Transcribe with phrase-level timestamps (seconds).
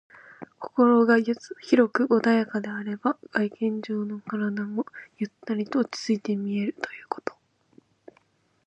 [0.57, 4.83] 心が広く穏やかであれば、外見上の体も
[5.19, 7.35] ゆったりと落ち着いて見えるということ。